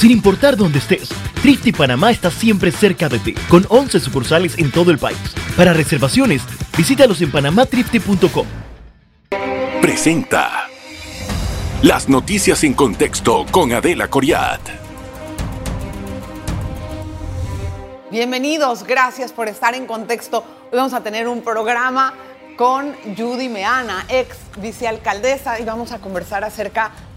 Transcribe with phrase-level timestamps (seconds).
[0.00, 1.10] Sin importar dónde estés,
[1.42, 5.18] Trifte Panamá está siempre cerca de ti, con 11 sucursales en todo el país.
[5.58, 6.40] Para reservaciones,
[6.74, 8.46] visítalos en panamatrifte.com.
[9.82, 10.70] Presenta
[11.82, 14.62] las noticias en contexto con Adela Coriat.
[18.10, 20.38] Bienvenidos, gracias por estar en contexto.
[20.72, 22.14] Hoy vamos a tener un programa
[22.56, 27.09] con Judy Meana, ex vicealcaldesa, y vamos a conversar acerca de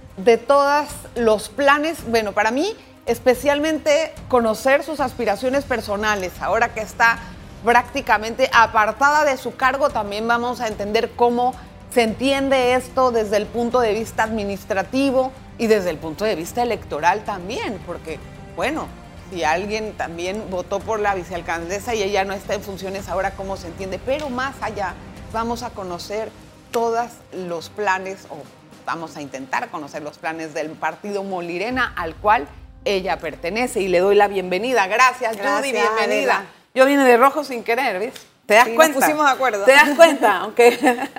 [0.47, 1.99] todos los planes.
[2.07, 2.75] Bueno, para mí,
[3.05, 6.33] especialmente conocer sus aspiraciones personales.
[6.41, 7.19] Ahora que está
[7.63, 11.53] prácticamente apartada de su cargo, también vamos a entender cómo
[11.93, 16.63] se entiende esto desde el punto de vista administrativo y desde el punto de vista
[16.63, 18.19] electoral también, porque,
[18.55, 18.87] bueno,
[19.31, 23.57] si alguien también votó por la vicealcaldesa y ella no está en funciones ahora, ¿cómo
[23.57, 23.99] se entiende?
[24.03, 24.93] Pero más allá
[25.31, 26.31] vamos a conocer
[26.71, 28.37] todos los planes, o
[28.85, 32.47] vamos a intentar conocer los planes del partido Molirena, al cual
[32.85, 33.81] ella pertenece.
[33.81, 34.87] Y le doy la bienvenida.
[34.87, 36.45] Gracias, Judy, bienvenida.
[36.73, 38.13] Yo vine de rojo sin querer, ¿ves?
[38.45, 38.99] ¿Te das cuenta?
[38.99, 39.65] Nos pusimos de acuerdo.
[39.65, 40.39] ¿Te das cuenta?
[40.39, 40.71] Aunque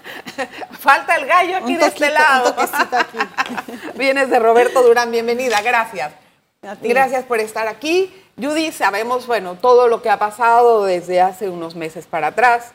[0.78, 2.54] falta el gallo aquí de este lado.
[2.58, 3.18] aquí.
[3.94, 6.12] Vienes de Roberto Durán, bienvenida, gracias.
[6.82, 8.12] Gracias por estar aquí.
[8.40, 12.72] Judy, sabemos, bueno, todo lo que ha pasado desde hace unos meses para atrás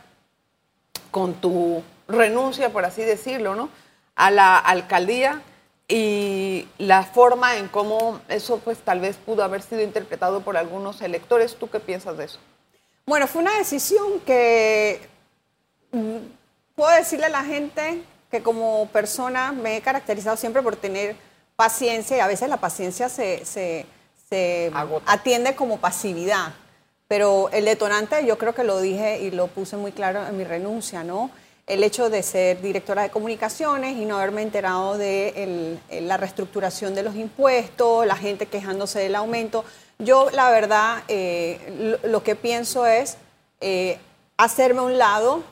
[1.11, 3.69] con tu renuncia, por así decirlo, ¿no?
[4.19, 5.41] A la alcaldía
[5.87, 11.01] y la forma en cómo eso pues tal vez pudo haber sido interpretado por algunos
[11.01, 11.55] electores.
[11.55, 12.39] ¿Tú qué piensas de eso?
[13.05, 14.99] Bueno, fue una decisión que
[15.91, 16.17] mm,
[16.75, 21.15] puedo decirle a la gente que como persona me he caracterizado siempre por tener
[21.55, 23.85] paciencia y a veces la paciencia se, se,
[24.29, 24.71] se
[25.07, 26.53] atiende como pasividad.
[27.07, 30.43] Pero el detonante, yo creo que lo dije y lo puse muy claro en mi
[30.43, 31.31] renuncia, ¿no?
[31.69, 37.03] El hecho de ser directora de comunicaciones y no haberme enterado de la reestructuración de
[37.03, 39.63] los impuestos, la gente quejándose del aumento.
[39.99, 43.17] Yo, la verdad, eh, lo, que pienso es
[43.61, 43.99] eh,
[44.37, 45.43] hacerme a un lado.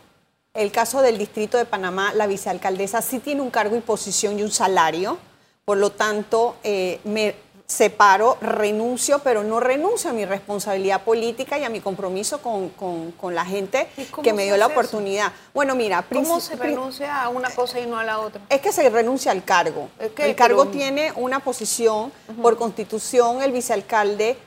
[0.56, 4.42] El caso del distrito de Panamá, la vicealcaldesa sí tiene un cargo y posición y
[4.42, 5.20] un salario.
[5.66, 7.36] Por lo tanto, eh, me
[7.68, 13.36] separo, renuncio, pero no renuncio a mi responsabilidad política y a mi compromiso con, con,
[13.36, 13.90] la gente
[14.24, 15.34] que me dio la oportunidad.
[15.54, 18.42] Bueno, mira, ¿cómo se renuncia a una cosa y no a la otra?
[18.50, 19.90] Es que se renuncia al cargo.
[20.00, 24.38] el cargo tiene una posición por constitución, el vicealcalde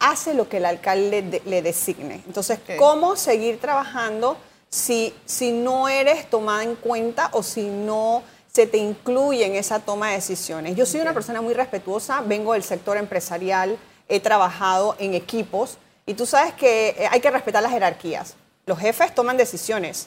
[0.00, 2.22] hace lo que el alcalde le designe.
[2.26, 4.36] Entonces, ¿cómo seguir trabajando
[4.68, 9.80] si, si no eres tomada en cuenta o si no se te incluye en esa
[9.80, 10.76] toma de decisiones.
[10.76, 13.76] Yo soy una persona muy respetuosa, vengo del sector empresarial,
[14.08, 15.76] he trabajado en equipos
[16.06, 18.36] y tú sabes que eh, hay que respetar las jerarquías.
[18.66, 20.06] Los jefes toman decisiones.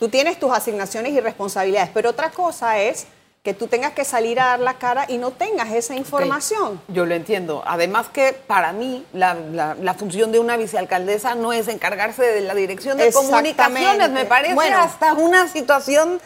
[0.00, 3.06] Tú tienes tus asignaciones y responsabilidades, pero otra cosa es
[3.44, 6.80] que tú tengas que salir a dar la cara y no tengas esa información.
[6.88, 7.62] Yo lo entiendo.
[7.64, 9.36] Además que para mí la,
[9.96, 14.10] función de una vicealcaldesa no es encargarse de la dirección de comunicaciones.
[14.10, 16.20] Me parece hasta una situación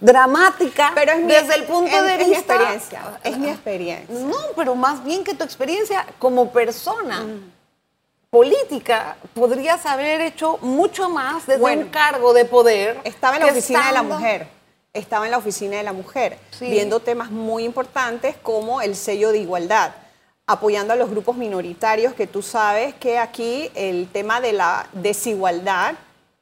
[0.00, 2.28] dramática pero es desde el punto de vista.
[2.28, 3.18] mi experiencia.
[3.24, 4.14] Es mi experiencia.
[4.20, 7.20] No, pero más bien que tu experiencia como persona.
[7.20, 7.52] Mm.
[8.30, 13.00] política podrías haber hecho mucho más desde un cargo de poder.
[13.04, 14.48] Estaba en la oficina de la mujer.
[14.92, 19.38] Estaba en la oficina de la mujer, viendo temas muy importantes como el sello de
[19.38, 19.92] igualdad,
[20.46, 25.94] apoyando a los grupos minoritarios, que tú sabes que aquí el tema de la desigualdad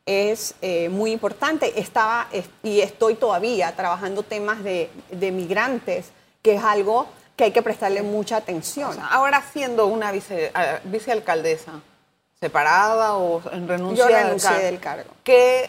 [0.07, 1.79] es eh, muy importante.
[1.79, 2.29] Estaba
[2.63, 6.07] y estoy todavía trabajando temas de, migrantes,
[6.43, 7.07] que es algo
[7.37, 8.97] que hay que prestarle mucha atención.
[9.11, 10.53] ahora siendo una vice,
[10.85, 11.73] vicealcaldesa,
[12.41, 15.11] separada o en renuncia Yo renuncié del cargo.
[15.25, 15.69] ¿Qué,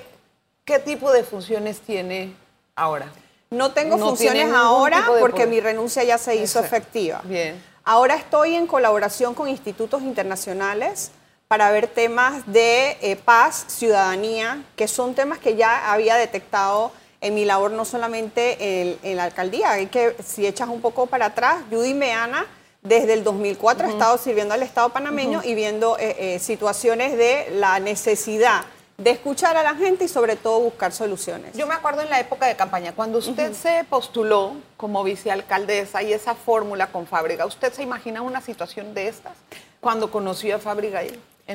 [0.63, 2.33] ¿Qué tipo de funciones tiene
[2.75, 3.11] ahora?
[3.49, 7.21] No tengo funciones ahora porque mi renuncia ya se hizo efectiva.
[7.23, 7.61] Bien.
[7.83, 11.11] Ahora estoy en colaboración con institutos internacionales
[11.47, 16.91] para ver temas de eh, paz, ciudadanía, que son temas que ya había detectado
[17.21, 19.71] en mi labor, no solamente en, la alcaldía.
[19.71, 22.45] Hay que, si echas un poco para atrás, Judy Meana,
[22.83, 27.47] desde el 2004 ha estado sirviendo al Estado panameño y viendo eh, eh, situaciones de
[27.53, 28.65] la necesidad
[28.97, 31.55] de escuchar a la gente y sobre todo buscar soluciones.
[31.55, 36.13] Yo me acuerdo en la época de campaña, cuando usted se postuló como vicealcaldesa y
[36.13, 39.33] esa fórmula con Fábrica, ¿usted se imagina una situación de estas
[39.79, 41.03] cuando conoció a Fábrica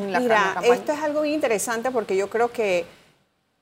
[0.01, 2.87] Mira, esto es algo muy interesante porque yo creo que,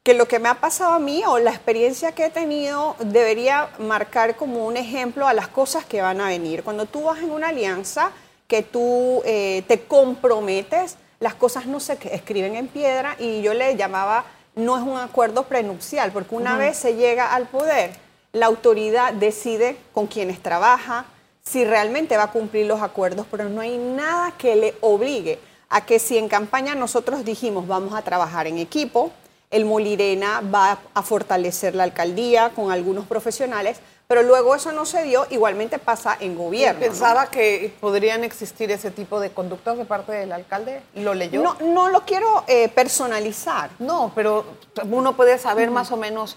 [0.05, 3.69] que lo que me ha pasado a mí o la experiencia que he tenido debería
[3.79, 6.62] marcar como un ejemplo a las cosas que van a venir.
[6.62, 8.12] Cuando tú vas en una alianza,
[8.47, 13.77] que tú eh, te comprometes, las cosas no se escriben en piedra y yo le
[13.77, 14.25] llamaba,
[14.55, 17.91] no es un acuerdo prenupcial, porque una vez se llega al poder,
[18.32, 21.06] la autoridad decide con quienes trabaja,
[21.43, 25.38] si realmente va a cumplir los acuerdos, pero no hay nada que le obligue
[25.70, 29.12] a que si en campaña nosotros dijimos vamos a trabajar en equipo,
[29.50, 35.05] el Molirena va a fortalecer la alcaldía con algunos profesionales, pero luego eso no se
[35.05, 36.81] dio, igualmente pasa en gobierno.
[36.81, 40.82] ¿Pensaba que podrían existir ese tipo de conductas de parte del alcalde?
[40.94, 41.43] ¿Lo leyó?
[41.43, 43.70] No, no lo quiero eh, personalizar.
[43.78, 44.44] No, pero
[44.90, 46.37] uno puede saber más o menos...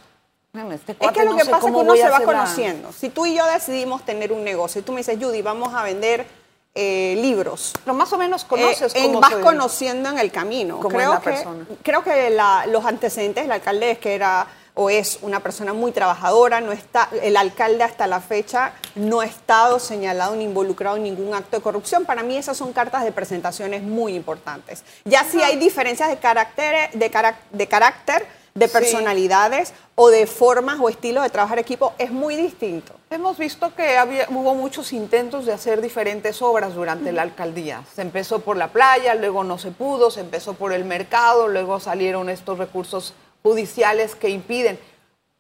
[0.72, 2.92] Este es que lo que pasa es que uno se va conociendo.
[2.92, 5.82] Si tú y yo decidimos tener un negocio y tú me dices, Judy, vamos a
[5.82, 6.28] vender
[6.76, 7.74] eh, libros.
[7.84, 10.80] Pero más o menos conoces eh, Vas conociendo en el camino.
[10.80, 11.46] creo, que,
[11.84, 12.36] creo que
[12.68, 17.08] los antecedentes del alcalde es que era o es una persona muy trabajadora, no está,
[17.22, 21.62] el alcalde hasta la fecha no ha estado señalado ni involucrado en ningún acto de
[21.62, 22.06] corrupción.
[22.06, 24.84] Para mí esas son cartas de presentaciones muy importantes.
[25.06, 27.12] Ya si hay diferencias de carácter, de,
[27.52, 28.26] de carácter
[28.56, 32.94] de personalidades o de formas o estilos de trabajar equipo es muy distinto.
[33.10, 37.84] Hemos visto que había, hubo muchos intentos de hacer diferentes obras durante la alcaldía.
[37.96, 41.80] Se empezó por la playa, luego no se pudo, se empezó por el mercado, luego
[41.80, 44.80] salieron estos recursos judiciales que impiden.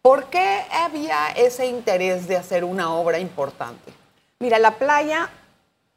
[0.01, 3.93] ¿Por qué había ese interés de hacer una obra importante?
[4.39, 5.29] Mira, la playa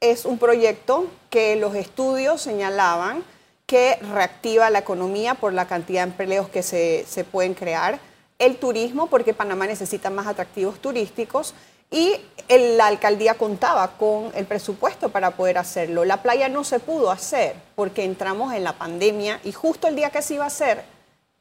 [0.00, 3.24] es un proyecto que los estudios señalaban
[3.66, 7.98] que reactiva la economía por la cantidad de empleos que se, pueden crear,
[8.38, 11.54] el turismo, porque Panamá necesita más atractivos turísticos,
[11.90, 12.16] y
[12.48, 16.04] la alcaldía contaba con el presupuesto para poder hacerlo.
[16.04, 20.10] La playa no se pudo hacer porque entramos en la pandemia y justo el día
[20.10, 20.84] que se iba a hacer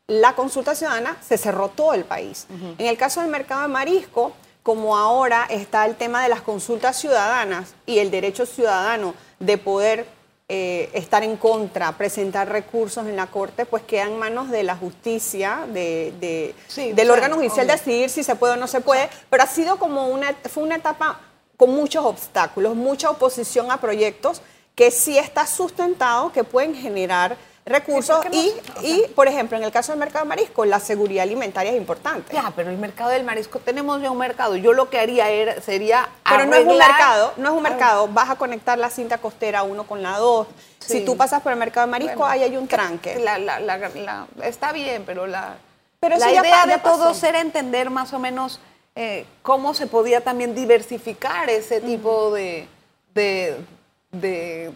[0.08, 2.46] la consulta ciudadana se cerró todo el país.
[2.78, 6.98] En el caso del mercado de marisco, como ahora está el tema de las consultas
[6.98, 10.08] ciudadanas y el derecho ciudadano de poder
[10.48, 14.76] eh, estar en contra, presentar recursos en la Corte, pues queda en manos de la
[14.76, 16.54] justicia, de,
[16.94, 20.08] del órgano judicial decidir si se puede o no se puede, pero ha sido como
[20.08, 21.20] una, fue una etapa
[21.58, 24.44] con muchos obstáculos, mucha oposición a proyectos
[24.76, 28.54] que sí está sustentado, que pueden generar recursos y,
[28.84, 32.34] y, por ejemplo, en el caso del mercado de marisco, la seguridad alimentaria es importante.
[32.34, 34.56] Ya, pero el mercado del marisco, tenemos ya un mercado.
[34.56, 38.08] Yo lo que haría era, sería Pero no es un mercado, no es un mercado.
[38.08, 40.48] Vas a conectar la cinta costera uno con la dos.
[40.80, 43.18] Si tú pasas por el mercado de marisco, ahí hay un tranque.
[44.44, 45.56] está bien, pero la,
[46.00, 48.60] pero la idea de todos era entender más o menos
[48.96, 52.68] eh, cómo se podía también diversificar ese tipo de,
[53.16, 54.72] de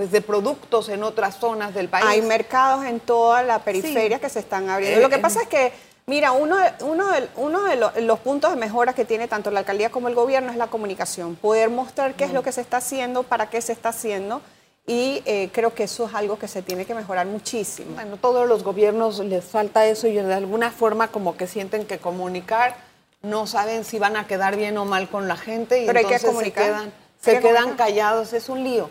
[0.00, 2.06] pues, de productos en otras zonas del país.
[2.08, 4.98] Hay mercados en toda la periferia que se están abriendo.
[4.98, 5.74] Lo que eh, pasa es que,
[6.06, 9.90] mira, uno, uno, de, uno de los, puntos de mejora que tiene tanto la alcaldía
[9.90, 13.24] como el gobierno es la comunicación, poder mostrar qué es lo que se está haciendo,
[13.24, 14.40] para qué se está haciendo.
[14.86, 17.94] Y eh, creo que eso es algo que se tiene que mejorar muchísimo.
[17.94, 21.98] Bueno, todos los gobiernos les falta eso y de alguna forma como que sienten que
[21.98, 22.74] comunicar,
[23.20, 26.24] no saben si van a quedar bien o mal con la gente y Pero entonces
[26.24, 26.64] hay que comunicar.
[26.64, 28.88] se quedan, se quedan callados, es un lío.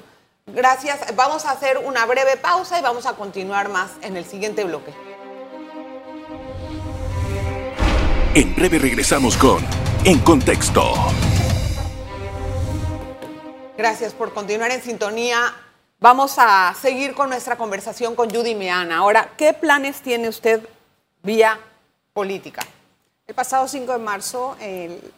[0.53, 1.15] Gracias.
[1.15, 4.93] Vamos a hacer una breve pausa y vamos a continuar más en el siguiente bloque.
[8.35, 9.65] En breve regresamos con
[10.05, 10.93] En Contexto.
[13.77, 15.53] Gracias por continuar en sintonía.
[15.99, 18.97] Vamos a seguir con nuestra conversación con Judy Meana.
[18.97, 20.61] Ahora, ¿qué planes tiene usted
[21.23, 21.59] vía
[22.13, 22.65] política?
[23.27, 25.13] El pasado 5 de marzo, el...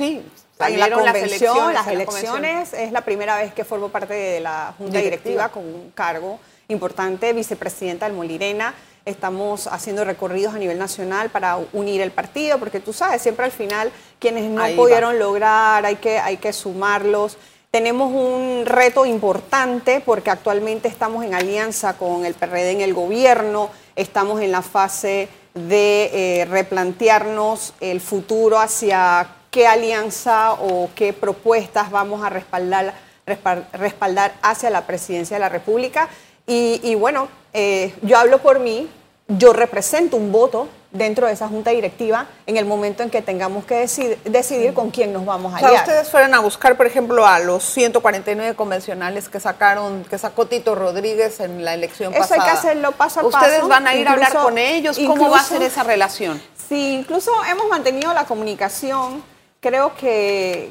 [0.00, 0.22] sí,
[0.68, 4.98] en la convención, las elecciones, es la primera vez que formo parte de la Junta
[4.98, 8.74] Directiva, con un cargo importante, vicepresidenta del Molirena.
[9.04, 13.50] Estamos haciendo recorridos a nivel nacional para unir el partido, porque tú sabes, siempre al
[13.50, 17.38] final quienes no pudieron lograr, hay que, hay que sumarlos.
[17.70, 23.70] Tenemos un reto importante porque actualmente estamos en alianza con el PRD en el gobierno,
[23.96, 31.90] estamos en la fase de eh, replantearnos el futuro hacia qué alianza o qué propuestas
[31.90, 32.94] vamos a respaldar,
[33.72, 36.08] respaldar hacia la presidencia de la República.
[36.46, 38.88] Y, bueno, eh, yo hablo por mí,
[39.28, 43.64] yo represento un voto dentro de esa junta directiva en el momento en que tengamos
[43.64, 43.86] que
[44.24, 47.38] decidir, con quién nos vamos a o sea, ustedes fueron a buscar, por ejemplo, a
[47.38, 52.34] los 149 convencionales que sacaron, que sacó Tito Rodríguez en la elección pasada.
[52.34, 53.38] Eso hay que hacerlo paso a paso.
[53.38, 54.98] Ustedes van a ir a hablar con ellos.
[55.06, 56.42] ¿Cómo va a ser esa relación?
[56.68, 59.22] Sí, incluso hemos mantenido la comunicación
[59.60, 60.70] creo que,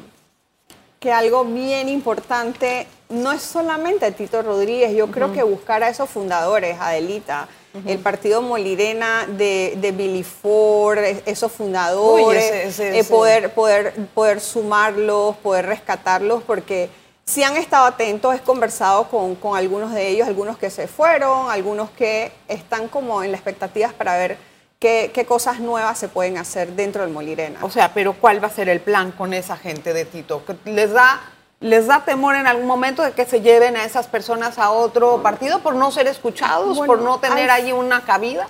[1.00, 6.10] que algo bien importante no es solamente Tito Rodríguez, yo creo que buscar a esos
[6.10, 7.48] fundadores, Adelita,
[7.86, 15.68] el partido Molirena de, de Billy Ford, esos fundadores, eh, poder, poder, poder sumarlos, poder
[15.68, 16.90] rescatarlos, porque
[17.26, 21.52] si han estado atentos, he conversado con, con, algunos de ellos, algunos que se fueron,
[21.52, 24.38] algunos que están como en las expectativas para ver
[24.80, 27.60] qué, qué cosas nuevas se pueden hacer dentro del Molirena.
[27.64, 30.44] O sea, pero ¿cuál va a ser el plan con esa gente de Tito?
[30.46, 31.20] ¿Que ¿Les da,
[31.60, 35.22] ¿Les da temor en algún momento de que se lleven a esas personas a otro
[35.22, 38.48] partido por no ser escuchados, Bueno, por no tener al- allí una cabida?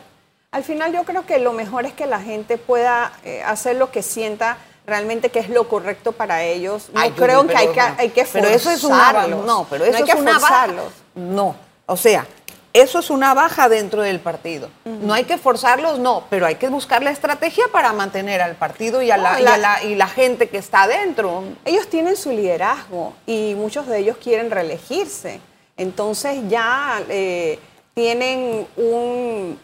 [0.51, 3.91] Al final yo creo que lo mejor es que la gente pueda eh, hacer lo
[3.91, 4.57] que sienta
[4.87, 6.89] realmente que es lo correcto para ellos.
[6.91, 7.95] No Ay, creo que pero, hay que, no.
[7.99, 9.45] hay que Pero eso es una forzarlos.
[9.45, 10.91] No, pero eso hay es que una forzarlos.
[11.13, 11.55] No,
[11.85, 12.25] o sea,
[12.73, 14.69] eso es una baja dentro del partido.
[14.85, 19.01] No hay que forzarlos, no, pero hay que buscar la estrategia para mantener al partido
[19.01, 21.43] y a la, No, y la- a la- y la gente que está adentro.
[21.65, 25.39] Ellos tienen su liderazgo y muchos de ellos quieren reelegirse.
[25.77, 27.57] Entonces ya eh,
[27.95, 29.59] tienen un-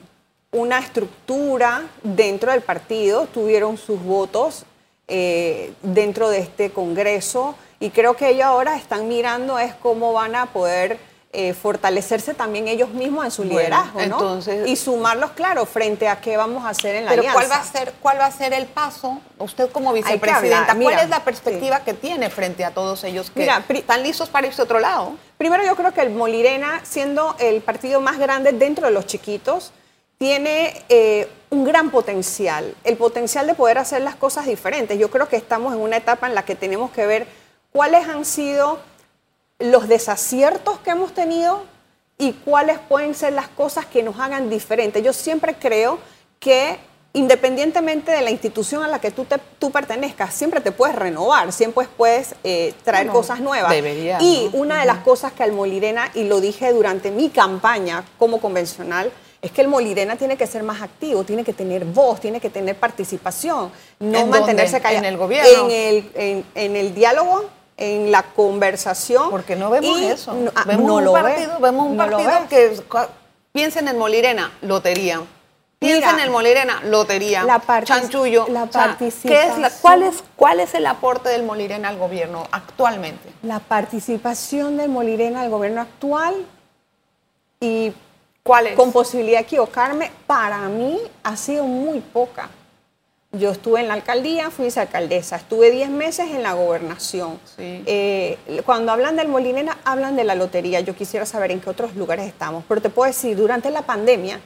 [0.52, 4.66] una estructura dentro del partido, tuvieron sus votos
[5.08, 10.34] eh, dentro de este Congreso y creo que ellos ahora están mirando es cómo van
[10.36, 10.98] a poder
[11.38, 14.04] eh, fortalecerse también ellos mismos en su Bueno, liderazgo, ¿no?
[14.06, 17.40] entonces- y sumarlos, claro, frente a qué vamos a hacer en la Pero alianza.
[17.40, 19.20] ¿cuál va a ser cuál va a ser el paso?
[19.38, 23.64] Usted como vicepresidenta, ¿cuál es la perspectiva que tiene frente a todos ellos que Mira,
[23.68, 25.16] están listos para irse a otro lado?
[25.38, 29.74] Primero yo creo que el Molirena, siendo el partido más grande dentro de los chiquitos,
[30.18, 34.98] tiene eh, un gran potencial, el potencial de poder hacer las cosas diferentes.
[34.98, 37.28] Yo creo que estamos en una etapa en la que tenemos que ver
[37.74, 38.80] cuáles han sido
[39.60, 41.64] los desaciertos que hemos tenido
[42.18, 45.04] y cuáles pueden ser las cosas que nos hagan diferentes.
[45.04, 46.00] Yo siempre creo
[46.40, 46.78] que
[47.14, 51.54] independientemente de la institución a la que tú, te- tú pertenezcas, siempre te puedes renovar,
[51.54, 53.72] siempre puedes eh, traer Bueno, cosas nuevas.
[53.72, 54.60] debería, y ¿no?
[54.60, 59.14] una de las cosas que al Molirena, y lo dije durante mi campaña como convencional,
[59.42, 62.50] es que el Molirena tiene que ser más activo, tiene que tener voz, tiene que
[62.50, 65.06] tener participación, no ¿En mantenerse callado.
[65.06, 65.66] ¿En el gobierno?
[65.70, 67.46] En el, en- en el diálogo,
[67.78, 69.30] en la conversación.
[69.30, 70.34] Porque no vemos y eso.
[70.34, 72.82] no- ah, vemos, no un lo partido, vemos un no lo partido que
[73.52, 75.22] piensen en Molirena, lotería.
[75.78, 77.44] Piensen en Molirena, lotería.
[77.44, 78.48] la chanchullo.
[78.48, 79.72] la O sea, ¿qué es la- participación.
[79.82, 83.30] cuál, es, ¿Cuál es el aporte del Molirena al gobierno actualmente?
[83.44, 86.34] La participación del Molirena al gobierno actual
[87.60, 87.94] y
[88.42, 88.76] ¿Cuál es?
[88.76, 92.50] con posibilidad de equivocarme, para mí ha sido muy poca.
[93.40, 97.40] Yo estuve en la alcaldía, fui vicealcaldesa, estuve 10 meses en la gobernación.
[97.56, 97.84] Sí.
[97.86, 100.80] Eh, cuando hablan del Molinena, hablan de la lotería.
[100.80, 102.64] Yo quisiera saber en qué otros lugares estamos.
[102.68, 104.40] Pero te puedo decir, durante la pandemia,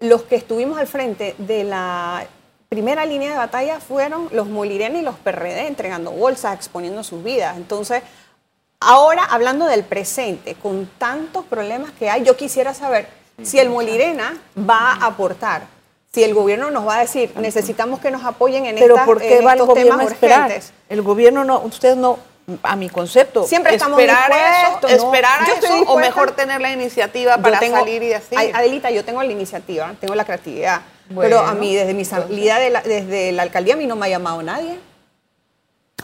[0.00, 2.26] los que estuvimos al frente de la
[2.68, 7.56] primera línea de batalla fueron los Molirena y los PRD entregando bolsas, exponiendo sus vidas.
[7.56, 8.02] Entonces,
[8.80, 13.08] ahora hablando del presente, con tantos problemas que hay, yo quisiera saber
[13.42, 15.77] si el Molirena va a aportar.
[16.12, 19.18] Si el gobierno nos va a decir, necesitamos que nos apoyen en, Pero estas- ¿por
[19.20, 20.40] qué en va el estos a temas esperar?
[20.46, 20.72] urgentes.
[20.88, 22.18] El gobierno no, usted no,
[22.62, 25.12] a mi concepto, Siempre estamos esperar dispuestos, eso, ¿no?
[25.14, 28.38] esperar Yo eso o mejor tener la iniciativa para tengo- salir y decir.
[28.54, 30.80] Adelita, yo tengo la iniciativa, tengo la creatividad.
[31.10, 33.96] Bueno, pero a mí, desde mi salida de la, desde la alcaldía, a mí no
[33.96, 34.78] me ha llamado nadie.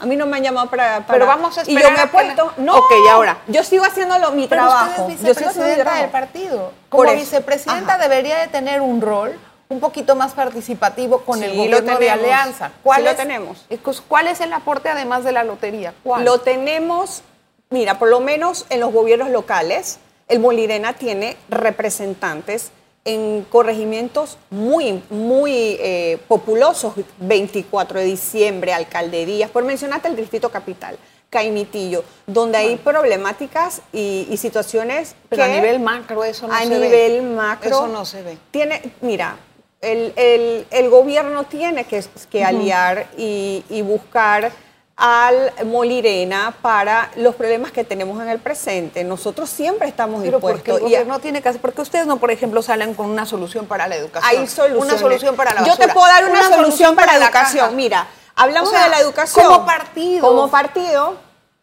[0.01, 0.97] A mí no me han llamado para.
[0.99, 2.53] para- Pero vamos a Y yo esperar me he la- puesto.
[2.57, 3.37] No, Ok, y ahora.
[3.47, 5.01] Yo sigo haciendo lo- mi Pero trabajo.
[5.03, 6.01] usted es yo vicepresidenta trabajo.
[6.01, 6.71] del partido.
[6.89, 8.03] Como Por vicepresidenta Ajá.
[8.03, 12.71] debería de tener un rol un poquito más participativo con el lo gobierno de alianza.
[12.95, 13.65] Sí lo es- tenemos.
[13.69, 15.93] eh, pues, ¿Cuál es el aporte además de la lotería?
[16.03, 16.23] ¿Cuál?
[16.23, 17.23] Lo tenemos,
[17.69, 22.71] mira, por lo menos en los gobiernos locales, el Molirena tiene representantes
[23.05, 30.97] en corregimientos muy, muy eh, populosos, 24 de diciembre, alcaldías, por mencionarte el Distrito Capital,
[31.29, 36.69] Caimitillo, donde hay problemáticas y, y situaciones Pero a nivel macro eso no a se
[36.69, 36.79] ve.
[36.79, 38.37] nivel macro Eso no se ve.
[38.49, 39.37] tiene, mira,
[39.85, 44.51] el, el- el gobierno tiene que, que aliar y, y buscar
[44.97, 49.03] al Molirena para los problemas que tenemos en el presente.
[49.03, 50.87] Nosotros siempre estamos Pero porque dispuestos.
[50.87, 53.25] el y a- gobierno tiene que hacer, porque ustedes no, por ejemplo, salen con una
[53.25, 54.29] solución para la educación.
[54.41, 54.91] hay soluciones.
[54.93, 55.87] Una solución para la Yo basura.
[55.87, 57.65] te puedo dar una, solución, para, la la educación.
[57.65, 57.75] caja.
[57.75, 59.45] Mira, hablamos O sea, de la educación.
[59.45, 60.27] como partido.
[60.27, 61.15] Como partido,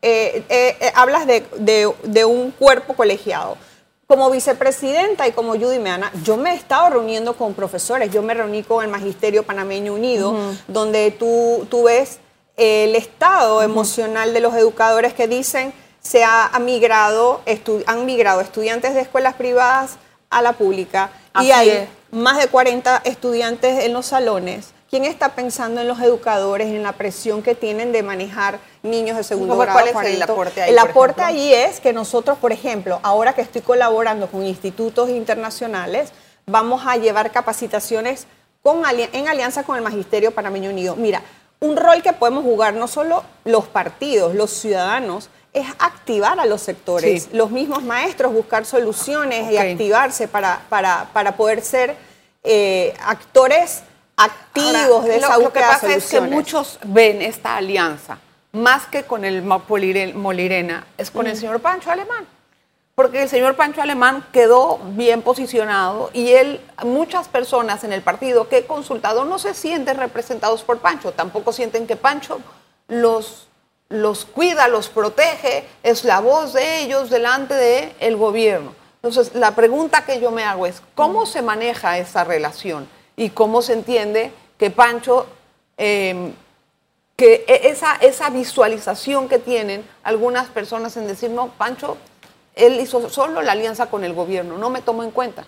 [0.03, 3.57] eh, eh, eh, hablas de, de- de un cuerpo colegiado.
[4.13, 8.11] Como vicepresidenta y como Judy Meana, yo me he estado reuniendo con profesores.
[8.11, 10.37] Yo me reuní con el Magisterio Panameño Unido,
[10.69, 12.19] donde tú, tú ves
[12.59, 17.41] el estado emocional de los educadores que dicen se ha, migrado,
[17.87, 19.97] han migrado estudiantes de escuelas privadas
[20.29, 21.89] a la pública Así y hay es.
[22.11, 24.75] más de 40 estudiantes en los salones.
[24.91, 29.25] ¿Quién está pensando en los educadores, en la presión que tienen de manejar niños de
[29.25, 30.01] segundo ¿Cuál grado?
[30.01, 31.41] es el aporte ahí, El por aporte ejemplo?
[31.41, 36.13] allí es que nosotros, por ejemplo, ahora que estoy colaborando con institutos internacionales,
[36.47, 38.27] vamos a llevar capacitaciones
[38.63, 40.97] con, en alianza con el Magisterio Panameño Unido.
[40.97, 41.23] Mira,
[41.61, 46.63] un rol que podemos jugar no solo los partidos, los ciudadanos, es activar a los
[46.63, 47.29] sectores, Sí.
[47.35, 51.95] los mismos maestros, buscar soluciones y activarse para, para, para poder ser
[52.43, 53.83] eh, actores
[54.17, 57.57] activos Ahora, de esa lo, lo que búsqueda de pasa es que muchos ven esta
[57.57, 58.19] alianza
[58.53, 61.29] más que con el Molirena, es con Mm.
[61.29, 62.27] el señor Pancho Alemán.
[62.95, 68.49] Porque el señor Pancho Alemán quedó bien posicionado y él, muchas personas en el partido
[68.49, 72.41] que he consultado no se sienten representados por Pancho, tampoco sienten que Pancho
[72.89, 73.49] los,
[73.89, 78.75] los cuida, los protege, es la voz de ellos delante del el gobierno.
[78.97, 82.87] Entonces, la pregunta que yo me hago es, ¿cómo se maneja esa relación?
[83.17, 85.27] Y cómo se entiende que Pancho
[85.79, 86.35] eh,
[87.17, 91.97] que e- esa, esa visualización que tienen algunas personas en decir, no, Pancho,
[92.55, 95.47] él hizo solo la alianza con el gobierno, no me tomó en cuenta.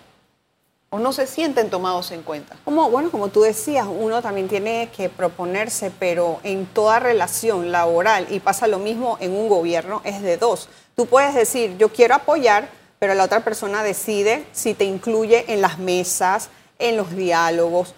[0.91, 2.55] O no se sienten tomados en cuenta.
[2.63, 8.27] Como, bueno, como tú decías, uno también tiene que proponerse, pero en toda relación laboral,
[8.29, 10.69] y pasa lo mismo en un gobierno, es de dos.
[10.95, 12.69] Tú puedes decir, yo quiero apoyar,
[12.99, 17.93] pero la otra persona decide si te incluye en las mesas, en los diálogos.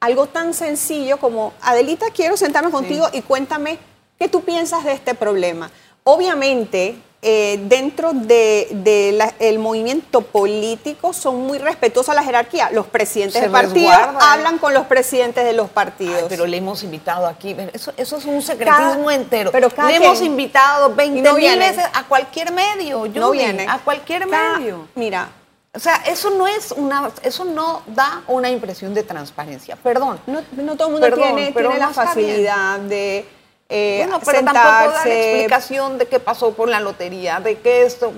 [0.00, 3.78] Algo tan sencillo como, Adelita, quiero sentarme contigo y cuéntame
[4.18, 5.70] qué tú piensas de este problema.
[6.04, 12.70] Obviamente, eh, dentro del movimiento político son muy respetuosos a la jerarquía.
[12.72, 13.92] Los presidentes de partidos
[14.22, 16.16] hablan con los presidentes de los partidos.
[16.22, 19.50] Ay, pero le hemos invitado aquí, eso, eso es un secretismo Cada- entero.
[19.52, 23.66] pero le quien- hemos invitado 20 no mil veces a cualquier medio, Judy, no viene.
[23.68, 24.88] a cualquier Cada- medio.
[24.94, 25.28] Mira,
[25.72, 29.76] O sea, eso no es una, eso no da una impresión de transparencia.
[29.76, 30.20] Perdón.
[30.26, 32.26] no, no todo el mundo Perdón, tiene, tiene la está bien.
[32.28, 33.28] facilidad de
[33.68, 37.58] eh, Bueno, pero tampoco da la sentarse, explicación de qué pasó con la lotería, de
[37.60, 38.12] que esto.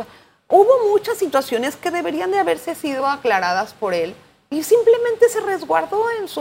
[0.48, 4.14] Hubo muchas situaciones que deberían de haberse sido aclaradas por él
[4.50, 6.40] y simplemente se resguardó en su.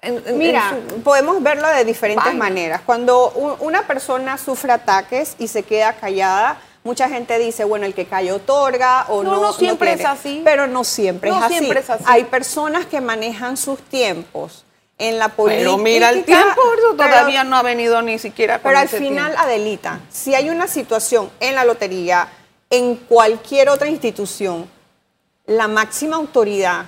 [0.00, 2.38] en- en- en Mira, su- podemos verlo de diferentes Vaina.
[2.38, 2.80] maneras.
[2.86, 8.06] Cuando una persona sufre ataques y se queda callada, mucha gente dice, bueno, el que
[8.06, 9.40] calla otorga o No, no.
[9.42, 10.42] no siempre es así.
[10.44, 11.54] Pero no siempre, No es, así.
[11.58, 12.04] siempre es así.
[12.06, 14.64] Hay personas que manejan sus tiempos
[14.98, 15.64] en la política.
[15.70, 18.86] pero mira, el tiempo eso pero- todavía no ha venido ni siquiera con Pero al
[18.86, 19.42] ese final, tiempo.
[19.42, 22.28] Adelita, si hay una situación en la lotería,
[22.70, 24.68] en cualquier otra institución,
[25.46, 26.84] la máxima autoridad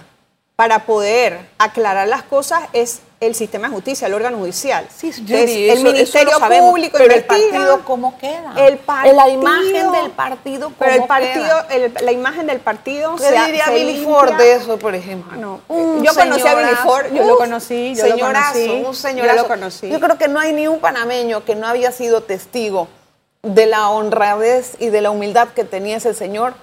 [0.56, 4.86] para poder aclarar las cosas es el sistema de justicia, el órgano judicial.
[4.96, 8.54] Sí, Es Judy, el eso- Ministerio sabemos, Público pero el partido, ¿cómo queda?
[8.56, 13.16] El partido, La imagen del partido, Pero el ¿cómo partido, el- la imagen del partido
[13.16, 14.14] ¿Qué se, diría se Billy limpia.
[14.14, 15.36] Ford de eso, por ejemplo?
[15.36, 16.74] No, Un yo conocí a Billy.
[16.84, 19.42] Ford, yo lo conocí, yo lo conocí, un yo señorazo.
[19.42, 19.88] lo conocí.
[19.88, 22.88] Yo creo que no hay ni un panameño que no había sido testigo
[23.42, 26.54] de la honradez y de la humildad que tenía ese señor,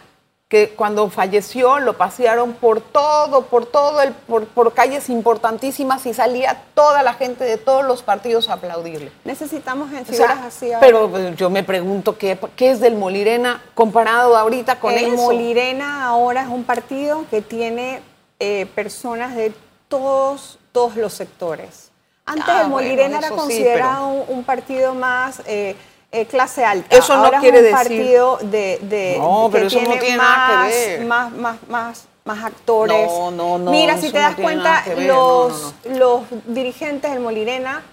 [0.52, 6.14] que cuando falleció lo pasearon por todo, por todo, el, por, por calles importantísimas y
[6.14, 9.14] salía toda la gente de todos los partidos a aplaudirle.
[9.24, 10.66] Necesitamos O figuras sea, así.
[10.74, 10.80] ahora.
[10.82, 15.16] pero eh, yo me pregunto qué, qué es del Molirena comparado ahorita con el eso.
[15.16, 18.02] Molirena ahora es un partido que tiene
[18.42, 19.54] eh, personas de
[19.88, 21.92] todos, todos los sectores.
[22.26, 25.78] Antes Ah, el Molirena bueno, era sí, considerado un, un partido más eh,
[26.12, 26.96] eh, clase alta.
[26.96, 29.86] Eso no ahora quiere es un decir- partido de, de- No, que pero eso no
[29.86, 31.02] tiene tiene nada que más, ver.
[31.06, 33.08] Más, más, más, más actores.
[33.08, 37.84] No, no, no, Mira, si te das cuenta, ver, los, no, los dirigentes del Molirena,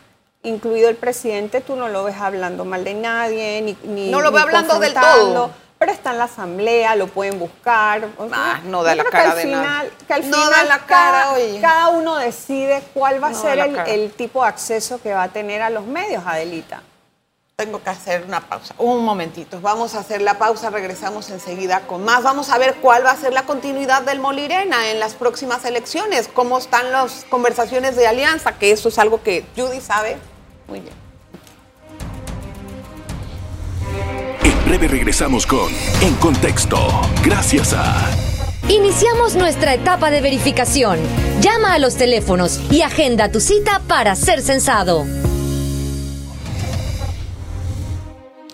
[0.43, 4.31] incluido el presidente, tú no lo ves hablando mal de nadie, ni, ni No lo
[4.33, 5.51] ve ni hablando del todo.
[5.79, 8.05] Pero está en la asamblea, lo pueden buscar.
[8.19, 9.85] o sea, Ah, no da la cara de final, nada.
[10.09, 10.87] Que al No final da la cada,
[11.23, 11.61] cara, oye.
[11.61, 15.23] cada uno decide cuál va a No ser el, el tipo de acceso que va
[15.23, 16.83] a tener a los medios, Adelita.
[17.61, 18.73] Tengo que hacer una pausa.
[18.79, 19.61] Un momentito.
[19.61, 20.71] Vamos a hacer la pausa.
[20.71, 22.23] Regresamos enseguida con más.
[22.23, 26.31] Vamos a ver cuál va a ser la continuidad del Molirena en las próximas elecciones.
[26.33, 30.18] Cómo están las conversaciones de alianza, que eso es algo que Judy sabe
[30.68, 30.94] muy bien.
[34.44, 35.68] En breve regresamos con
[36.01, 36.79] En Contexto.
[37.25, 38.09] Gracias a
[38.68, 41.01] Iniciamos nuestra etapa de verificación.
[41.40, 45.07] Llama a los teléfonos y agenda tu cita para ser censado.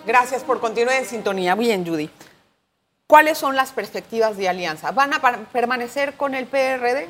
[0.05, 1.55] Gracias por continuar en sintonía.
[1.55, 2.09] Bien, Judy.
[3.07, 4.91] ¿Cuáles son las perspectivas de alianza?
[4.91, 7.07] ¿Van a permanecer con el PRD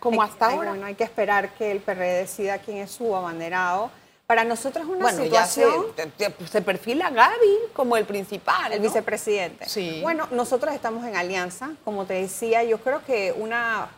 [0.00, 0.70] como Hay- hasta hay- ahora?
[0.70, 3.90] Bueno, hay que esperar que el PRD decida quién es su abanderado.
[4.26, 5.64] Para nosotros es una Bueno, ya se,
[6.16, 8.72] te- se perfila Gaby como el principal.
[8.72, 8.88] El ¿no?
[8.88, 9.68] vicepresidente.
[9.68, 10.00] Sí.
[10.02, 13.88] Bueno, nosotros estamos en alianza, como te decía, yo creo que una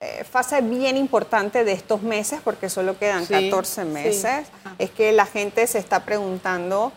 [0.00, 3.88] eh, fase bien importante de estos meses, porque solo quedan Sí, 14 sí.
[3.88, 4.46] meses,
[4.78, 6.92] es que la gente se está preguntando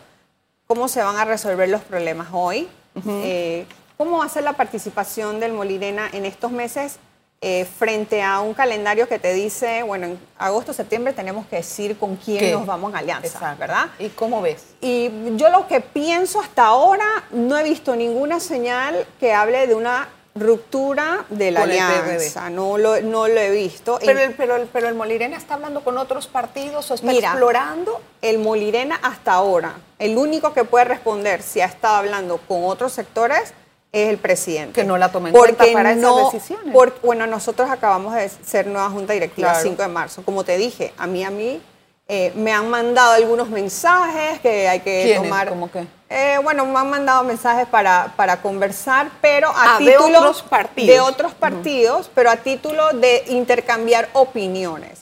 [0.72, 2.66] cómo se van a resolver los problemas hoy,
[3.06, 3.66] eh,
[3.98, 6.96] cómo va a ser la participación del Molirena en estos meses
[7.42, 11.98] eh, frente a un calendario que te dice, bueno, en agosto, septiembre tenemos que decir
[11.98, 12.52] con quién ¿Qué?
[12.52, 13.60] nos vamos en alianza, Exacto.
[13.60, 13.84] ¿verdad?
[13.98, 14.64] ¿Y cómo ves?
[14.80, 19.74] Y yo lo que pienso hasta ahora, no he visto ninguna señal que hable de
[19.74, 22.48] una ruptura de la el alianza.
[22.50, 23.98] No lo, no lo he visto.
[24.04, 27.28] Pero el, pero, el, pero el Molirena está hablando con otros partidos o está Mira,
[27.30, 28.00] explorando.
[28.22, 32.92] el Molirena hasta ahora, el único que puede responder si ha estado hablando con otros
[32.92, 33.52] sectores
[33.92, 34.72] es el presidente.
[34.80, 36.72] Que no la toma en Porque cuenta para esas no- decisiones.
[36.72, 39.62] por- bueno, nosotros acabamos de ser nueva junta directiva Claro.
[39.68, 40.22] 5 de marzo.
[40.24, 41.60] Como te dije, a mí, a mí,
[42.08, 45.22] eh, me han mandado algunos mensajes que hay que ¿Quiénes?
[45.22, 45.48] tomar.
[45.50, 45.86] ¿Cómo qué?
[46.14, 50.42] Eh, bueno, me han mandado mensajes para, para conversar, pero a Ah, de título otros
[50.42, 50.88] partidos.
[50.94, 55.00] de otros partidos, pero a título de intercambiar opiniones.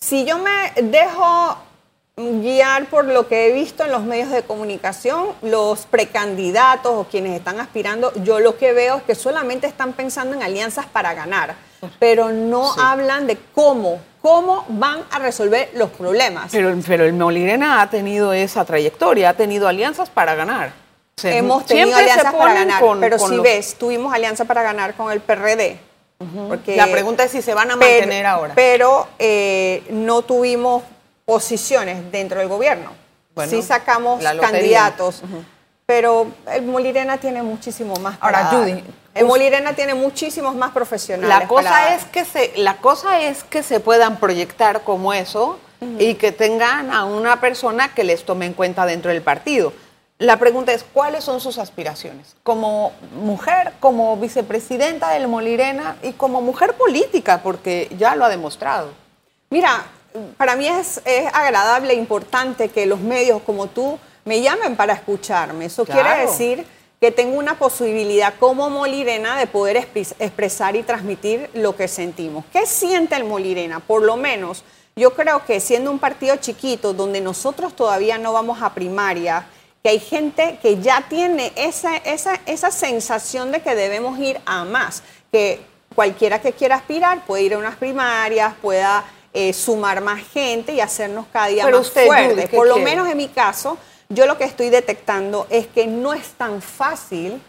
[0.00, 1.56] Si yo me dejo
[2.16, 7.38] guiar por lo que he visto en los medios de comunicación, los precandidatos o quienes
[7.38, 11.54] están aspirando, yo lo que veo es que solamente están pensando en alianzas para ganar,
[11.98, 12.80] pero no Sí.
[12.82, 16.50] hablan de cómo, cómo van a resolver los problemas.
[16.52, 20.72] Pero, pero el Molirena ha tenido esa trayectoria, ha tenido alianzas para ganar.
[21.22, 24.94] Hemos tenido alianzas para ganar, con- pero con si los- ves, tuvimos alianza para ganar
[24.94, 25.78] con el PRD.
[26.48, 28.52] porque- La pregunta es si se van a pero- mantener ahora.
[28.54, 30.82] Pero eh, no tuvimos
[31.24, 32.90] posiciones dentro del gobierno.
[33.34, 35.22] Bueno, sí sacamos candidatos,
[35.86, 38.16] pero el Molirena tiene muchísimo más.
[38.20, 38.46] Ahora.
[38.46, 38.84] Judy,
[39.24, 41.28] Molirena tiene muchísimos más profesionales.
[41.28, 45.58] La cosa para es que se, la cosa es que se puedan proyectar como eso
[45.98, 49.72] y que tengan a una persona que les tome en cuenta dentro del partido.
[50.18, 52.36] La pregunta es, ¿cuáles son sus aspiraciones?
[52.42, 58.90] Como mujer, como vicepresidenta del Molirena y como mujer política, porque ya lo ha demostrado.
[59.48, 59.84] Mira,
[60.36, 64.92] para mí es, es agradable e importante que los medios como tú me llamen para
[64.92, 65.64] escucharme.
[65.64, 66.02] Eso Claro.
[66.02, 66.66] quiere decir
[67.00, 72.44] que tengo una posibilidad como Molirena de poder expres- expresar y transmitir lo que sentimos.
[72.52, 73.80] ¿Qué siente el Molirena?
[73.80, 74.64] Por lo menos,
[74.96, 79.46] yo creo que siendo un partido chiquito donde nosotros todavía no vamos a primaria,
[79.82, 84.64] que hay gente que ya tiene esa, esa, esa sensación de que debemos ir a
[84.66, 85.62] más, que
[85.94, 90.80] cualquiera que quiera aspirar puede ir a unas primarias, pueda eh, sumar más gente y
[90.82, 92.50] hacernos cada día Pero más fuertes.
[92.50, 92.90] ¿qué Por lo quiere?
[92.90, 93.78] menos en mi caso,
[94.10, 97.40] yo lo que estoy detectando es que no es tan fácil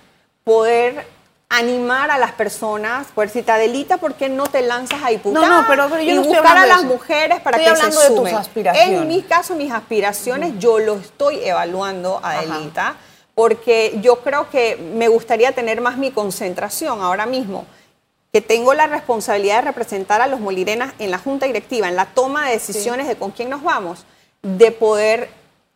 [0.43, 1.05] poder
[1.49, 5.41] animar a las personas, te adelita, ¿por qué no te lanzas a diputar?
[5.43, 7.57] No, no, pero- pero yo y no estoy buscar a hablando de las mujeres para
[7.57, 8.35] Estoy que hablando se de tus sumen.
[8.35, 9.01] aspiraciones.
[9.01, 12.95] En mi caso, mis aspiraciones, yo lo estoy evaluando, Adelita,
[13.35, 17.65] porque yo creo que me gustaría tener más mi concentración ahora mismo,
[18.31, 22.05] que tengo la responsabilidad de representar a los molirenas en la junta directiva, en la
[22.05, 24.05] toma de decisiones de con quién nos vamos,
[24.41, 25.29] de poder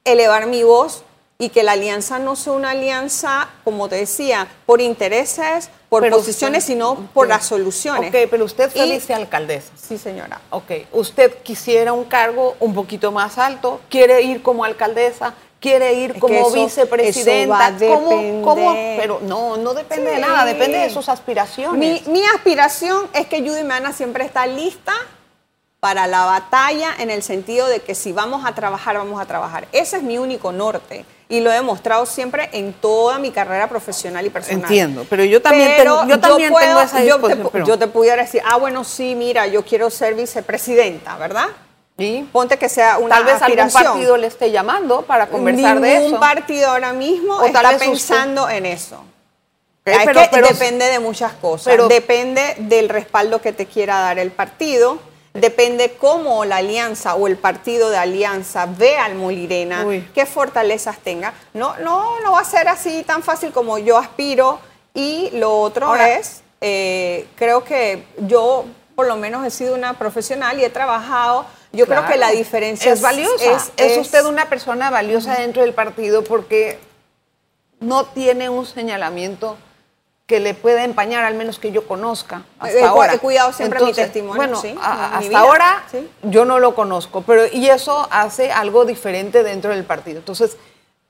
[0.05, 1.03] elevar mi voz
[1.37, 6.15] y que la alianza no sea una alianza, como te decía, por intereses, por Pero
[6.17, 8.09] posiciones, usted- sino por las soluciones.
[8.09, 9.71] Ok, pero usted fue vicealcaldesa.
[9.75, 10.39] Sí, señora.
[10.51, 16.11] Ok, usted quisiera un cargo un poquito más alto, quiere ir como alcaldesa, quiere ir
[16.11, 17.67] Es como eso- vicepresidenta.
[17.75, 18.73] eso va a ¿Cómo-.
[18.97, 21.77] Pero no, no depende de nada, depende de sus aspiraciones.
[22.05, 24.93] Mi, mi aspiración es que Judy Meana siempre está lista
[25.85, 29.67] para la batalla en el sentido de que si vamos a trabajar, vamos a trabajar.
[29.71, 34.25] Ese es mi único norte y lo he demostrado siempre en toda mi carrera profesional
[34.25, 34.63] y personal.
[34.63, 37.85] Entiendo, pero yo también Pero tengo- yo también tengo esa yo te, pero- yo te
[37.85, 41.49] pudiera decir, ah, bueno, sí, mira, yo quiero ser vicepresidenta, ¿verdad?
[41.99, 42.23] ¿Y?
[42.23, 43.83] Ponte que sea una Tal vez algún aspiración.
[43.83, 46.19] partido le esté llamando para conversar de Ningún eso.
[46.19, 47.85] partido ahora mismo O está vez usted.
[47.91, 49.03] pensando en eso.
[49.85, 51.67] Es pero- que pero- depende de muchas cosas.
[51.67, 54.97] pero- depende del respaldo que te quiera dar el partido.
[55.35, 60.07] Depende cómo la alianza o el partido de alianza ve al Molirena, Uy.
[60.15, 61.33] qué fortalezas tenga.
[61.53, 64.59] No, no, no va a ser así tan fácil como yo aspiro.
[64.93, 69.93] Y lo otro Ahora- es, eh, creo que yo por lo menos he sido una
[69.95, 71.45] profesional y he trabajado.
[71.73, 73.51] Yo creo que la diferencia es valiosa.
[73.57, 76.79] Es, es- usted una persona valiosa dentro del partido porque
[77.81, 79.57] no tiene un señalamiento
[80.25, 83.13] que le pueda empañar, al menos que yo conozca hasta cu- ahora.
[83.13, 86.09] he cuidado siempre mi testimonio, Bueno, sí, a- mi hasta vida, ahora sí.
[86.23, 90.17] yo no lo conozco, pero y eso hace algo diferente dentro del partido.
[90.17, 90.57] Entonces,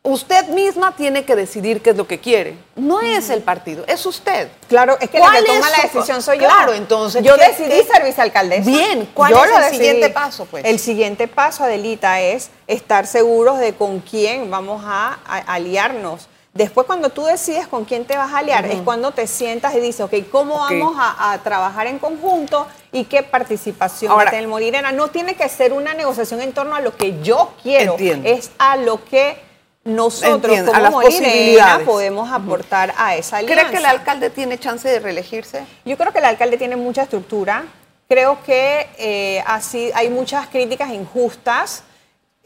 [0.03, 2.57] usted misma tiene que decidir qué es lo que quiere.
[2.75, 4.49] No es el partido, es usted.
[4.67, 6.47] Claro, es que la ¿Cuál que toma la decisión soy yo.
[6.47, 8.69] Claro, entonces, Yo ¿qué- decidí ser vicealcaldesa.
[8.69, 9.77] Bien, ¿cuál Yo es el decidí.
[9.77, 10.65] siguiente paso, pues?
[10.65, 16.27] El siguiente paso, Adelita, es estar seguros de con quién vamos a, a- aliarnos.
[16.55, 19.81] Después, cuando tú decides con quién te vas a aliar, es cuando te sientas y
[19.81, 24.31] dices, ok, ¿cómo vamos a, a trabajar en conjunto y qué participación Ahora- va a
[24.31, 24.93] tener el Molirena?
[24.93, 28.29] No tiene que ser una negociación en torno a lo que yo quiero, Entiendo.
[28.29, 29.37] es a lo que
[29.83, 31.85] nosotros Entiendo, como posibilidades.
[31.85, 33.61] podemos aportar a esa alianza.
[33.63, 35.65] ¿Cree que el alcalde tiene chance de reelegirse?
[35.83, 37.65] Yo creo que el alcalde tiene mucha estructura.
[38.07, 41.83] Creo que eh, así hay muchas críticas injustas.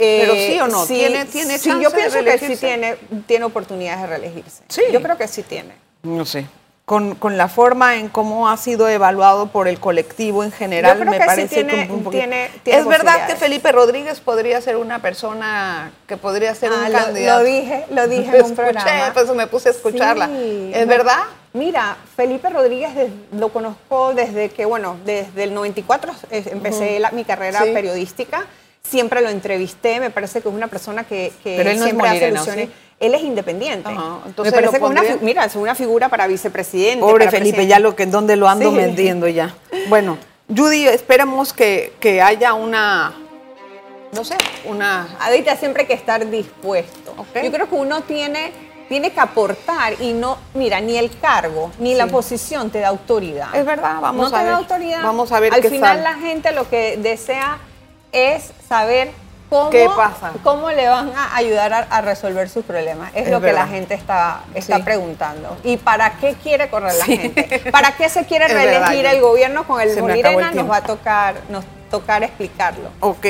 [0.02, 2.96] Eh, Pero sí o no, ¿tiene- tiene sí, chance yo de pienso que sí tiene,
[3.28, 4.64] tiene oportunidades de reelegirse.
[4.70, 4.82] Sí.
[4.94, 5.74] Yo creo que sí tiene.
[6.04, 6.46] No sé.
[6.86, 11.02] con, con la forma en cómo ha sido evaluado por el colectivo en general, Yo
[11.02, 13.36] creo me que sí parece tiene- como un poquito- tiene- tiene es verdad que.
[13.36, 17.40] Felipe Rodríguez podría ser una persona que podría ser Ah, un lo- candidato.
[17.44, 19.12] Lo dije, lo dije en un programa.
[19.14, 20.26] pues me puse a escucharla.
[20.30, 20.72] Sí.
[20.74, 21.20] ¿Es verdad?
[21.54, 27.12] Mira, Felipe Rodríguez des- lo conozco desde que, bueno, desde el 94 eh, empecé la-
[27.12, 27.72] mi carrera Sí.
[27.72, 28.48] periodística.
[28.84, 31.92] Siempre lo entrevisté, me parece que es una persona que, que Pero él no es
[31.92, 32.70] siempre hace.
[33.00, 33.88] Él es independiente.
[33.90, 37.00] Ajá, entonces me parece que una, mira, es una figura para vicepresidente.
[37.00, 37.68] Pobre para Felipe, presidente.
[37.70, 39.34] ya lo que dónde lo ando Sí.
[39.34, 39.56] ya.
[39.88, 40.18] Bueno,
[40.54, 43.14] Judy, esperemos que, que haya una,
[44.12, 45.16] no sé, una...
[45.22, 47.16] Ahorita siempre hay que estar dispuesto.
[47.42, 48.52] Yo creo que uno tiene,
[48.90, 53.56] tiene que aportar y no, mira, ni el cargo ni la posición te da autoridad.
[53.56, 54.54] Es verdad, vamos no a te ver.
[54.54, 55.04] da autoridad.
[55.04, 56.02] Vamos a ver Al qué final sale.
[56.04, 57.60] la gente lo que desea
[58.12, 59.12] es saber
[59.50, 60.32] cómo, ¿Qué pasa?
[60.44, 63.12] cómo le van a ayudar a, a resolver sus problemas.
[63.16, 64.84] Es, Es lo que la gente está, está Sí.
[64.84, 65.58] preguntando.
[65.64, 67.18] ¿Y para qué quiere correr la Sí.
[67.18, 67.72] gente?
[67.72, 70.52] ¿Para qué se quiere reelegir el gobierno con el Molirena?
[70.52, 72.90] Nos va a tocar, nos tocar explicarlo.
[73.00, 73.26] Ok,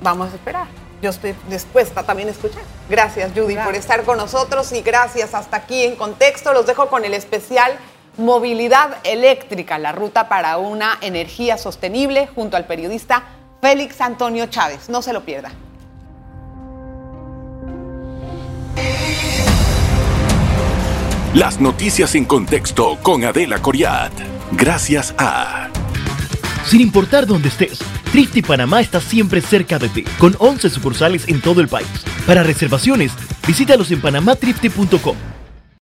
[0.00, 0.66] vamos a esperar.
[1.00, 2.62] Yo estoy dispuesta también a escuchar.
[2.88, 6.52] Gracias, Judy, por estar con nosotros y gracias hasta aquí en Contexto.
[6.52, 7.72] Los dejo con el especial
[8.18, 13.24] Movilidad Eléctrica, la ruta para una energía sostenible, junto al periodista
[13.62, 14.88] Félix Antonio Chávez.
[14.88, 15.52] No se lo pierda.
[21.32, 24.12] Las noticias en contexto con Adela Coriat.
[24.50, 25.70] Gracias a...
[26.66, 27.78] Sin importar dónde estés,
[28.10, 31.88] Trifte Panamá está siempre cerca de ti, con 11 sucursales en todo el país.
[32.26, 33.12] Para reservaciones,
[33.46, 35.16] visítalos en panamatrifte.com